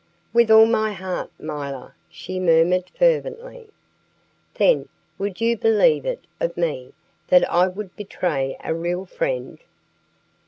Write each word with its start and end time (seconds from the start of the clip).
"With 0.33 0.49
all 0.49 0.65
my 0.65 0.93
heart, 0.93 1.29
milor," 1.37 1.93
she 2.09 2.39
murmured 2.39 2.89
fervently. 2.97 3.69
"Then, 4.55 4.89
would 5.19 5.39
you 5.39 5.55
believe 5.55 6.07
it 6.07 6.25
of 6.39 6.57
me 6.57 6.93
that 7.27 7.47
I 7.47 7.67
would 7.67 7.95
betray 7.95 8.57
a 8.63 8.73
real 8.73 9.05
friend?" 9.05 9.59